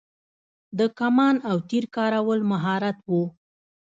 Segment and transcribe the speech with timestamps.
[0.79, 3.13] د کمان او تیر کارول مهارت و